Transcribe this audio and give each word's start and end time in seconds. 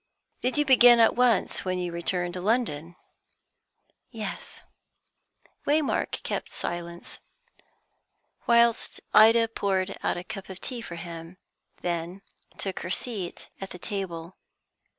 "Did 0.41 0.57
you 0.57 0.65
begin 0.65 0.99
at 0.99 1.15
once 1.15 1.63
when 1.63 1.77
you 1.77 1.91
returned 1.91 2.33
to 2.33 2.41
London?" 2.41 2.95
"Yes." 4.09 4.61
Waymark 5.67 6.23
kept 6.23 6.49
silence, 6.49 7.19
whilst 8.47 9.01
Ida 9.13 9.47
poured 9.49 9.99
out 10.01 10.17
a 10.17 10.23
cup 10.23 10.49
of 10.49 10.59
tea 10.59 10.81
for 10.81 10.95
him, 10.95 11.37
and 11.77 11.83
then 11.83 12.21
took 12.57 12.79
her 12.79 12.89
seat 12.89 13.51
at 13.61 13.69
the 13.69 13.77
table. 13.77 14.35